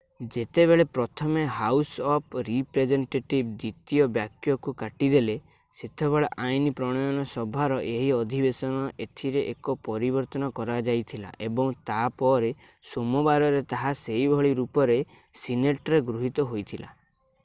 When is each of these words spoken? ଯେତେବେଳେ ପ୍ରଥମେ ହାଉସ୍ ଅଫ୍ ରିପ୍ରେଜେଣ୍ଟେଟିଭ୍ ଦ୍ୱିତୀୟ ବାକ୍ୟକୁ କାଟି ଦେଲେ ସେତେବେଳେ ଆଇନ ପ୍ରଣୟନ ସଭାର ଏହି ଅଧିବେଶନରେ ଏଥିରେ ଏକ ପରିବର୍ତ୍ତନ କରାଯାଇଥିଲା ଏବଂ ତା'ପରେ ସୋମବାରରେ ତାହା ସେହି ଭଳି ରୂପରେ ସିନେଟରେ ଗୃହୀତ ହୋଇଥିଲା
ଯେତେବେଳେ 0.33 0.83
ପ୍ରଥମେ 0.97 1.41
ହାଉସ୍ 1.55 1.89
ଅଫ୍ 2.13 2.39
ରିପ୍ରେଜେଣ୍ଟେଟିଭ୍ 2.47 3.49
ଦ୍ୱିତୀୟ 3.63 4.07
ବାକ୍ୟକୁ 4.15 4.73
କାଟି 4.79 5.09
ଦେଲେ 5.15 5.35
ସେତେବେଳେ 5.81 6.31
ଆଇନ 6.47 6.71
ପ୍ରଣୟନ 6.79 7.27
ସଭାର 7.33 7.77
ଏହି 7.91 8.09
ଅଧିବେଶନରେ 8.21 9.05
ଏଥିରେ 9.07 9.45
ଏକ 9.53 9.77
ପରିବର୍ତ୍ତନ 9.91 10.51
କରାଯାଇଥିଲା 10.63 11.31
ଏବଂ 11.51 11.71
ତା'ପରେ 11.93 12.51
ସୋମବାରରେ 12.95 13.63
ତାହା 13.75 13.93
ସେହି 14.03 14.25
ଭଳି 14.35 14.57
ରୂପରେ 14.65 14.97
ସିନେଟରେ 15.45 16.01
ଗୃହୀତ 16.13 16.49
ହୋଇଥିଲା 16.55 16.91